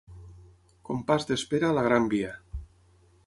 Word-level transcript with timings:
Compàs 0.89 1.29
d’espera 1.31 1.69
a 1.71 1.77
la 1.79 1.83
Gran 1.91 2.09
Via. 2.15 2.31